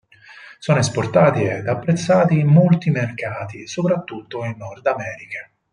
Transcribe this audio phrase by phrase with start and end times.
[0.57, 5.47] Sono esportati ed apprezzati in molti mercati, soprattutto in Nord America.